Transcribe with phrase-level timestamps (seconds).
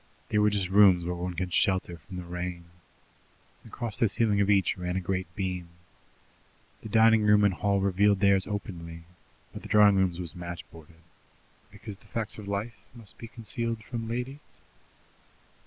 [0.29, 2.65] They were just rooms where one could shelter from the rain.
[3.63, 5.69] Across the ceiling of each ran a great beam.
[6.81, 9.03] The dining room and hall revealed theirs openly,
[9.53, 11.03] but the drawing room's was match boarded
[11.69, 14.57] because the facts of life must be concealed from ladies?